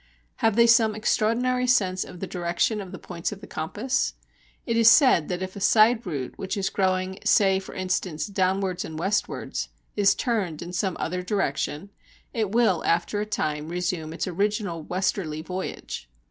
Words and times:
Have 0.37 0.55
they 0.55 0.65
some 0.65 0.95
extraordinary 0.95 1.67
sense 1.67 2.03
of 2.03 2.19
the 2.19 2.25
direction 2.25 2.81
of 2.81 2.91
the 2.91 2.97
points 2.97 3.31
of 3.31 3.39
the 3.39 3.45
compass? 3.45 4.15
It 4.65 4.75
is 4.75 4.89
said 4.89 5.27
that 5.27 5.43
if 5.43 5.55
a 5.55 5.59
side 5.59 6.07
root, 6.07 6.35
which 6.39 6.57
is 6.57 6.71
growing, 6.71 7.19
say 7.23 7.59
for 7.59 7.75
instance 7.75 8.25
downwards 8.25 8.83
and 8.83 8.97
westwards, 8.97 9.69
is 9.95 10.15
turned 10.15 10.63
in 10.63 10.73
some 10.73 10.97
other 10.99 11.21
direction, 11.21 11.91
it 12.33 12.51
will 12.51 12.83
after 12.83 13.21
a 13.21 13.27
time 13.27 13.69
resume 13.69 14.11
its 14.11 14.25
original 14.25 14.81
westerly 14.81 15.43
voyage. 15.43 16.09